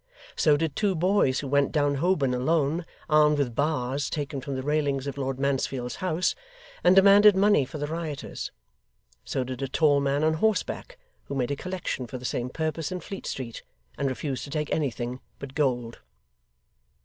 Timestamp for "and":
6.83-6.95, 13.95-14.09